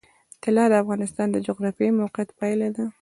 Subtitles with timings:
[0.43, 2.85] طلا د افغانستان د جغرافیایي موقیعت پایله ده.